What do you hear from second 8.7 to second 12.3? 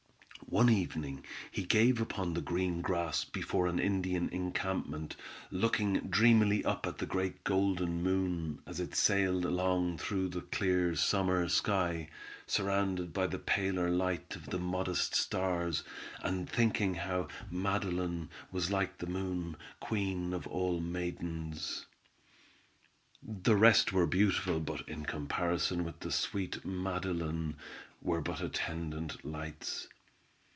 it sailed along through the clear summer sky,